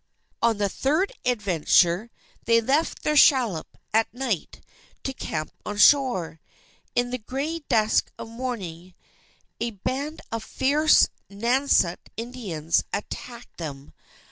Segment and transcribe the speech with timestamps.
[0.41, 2.09] On the third adventure,
[2.45, 4.59] they left their shallop, at night,
[5.03, 6.41] to camp on shore.
[6.95, 8.95] In the gray dusk of morning,
[9.59, 13.93] a band of fierce Nauset Indians attacked them.